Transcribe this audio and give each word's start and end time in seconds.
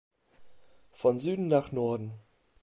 Von 0.93 1.19
Süden 1.19 1.47
nach 1.47 1.71
Norden. 1.71 2.15